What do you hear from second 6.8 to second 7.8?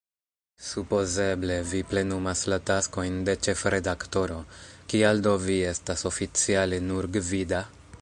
nur "gvida"?